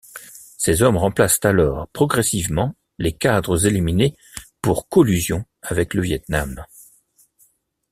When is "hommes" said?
0.81-0.97